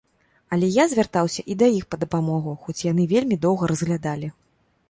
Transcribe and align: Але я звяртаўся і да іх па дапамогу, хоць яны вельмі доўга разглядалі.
Але 0.55 0.69
я 0.75 0.85
звяртаўся 0.93 1.45
і 1.53 1.57
да 1.63 1.69
іх 1.79 1.85
па 1.91 2.01
дапамогу, 2.05 2.57
хоць 2.65 2.79
яны 2.91 3.07
вельмі 3.15 3.39
доўга 3.45 3.63
разглядалі. 3.75 4.27